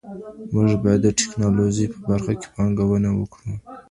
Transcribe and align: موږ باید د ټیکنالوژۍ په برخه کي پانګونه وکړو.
موږ 0.53 0.69
باید 0.83 1.01
د 1.03 1.07
ټیکنالوژۍ 1.19 1.85
په 1.93 1.99
برخه 2.09 2.31
کي 2.39 2.47
پانګونه 2.55 3.09
وکړو. 3.13 3.53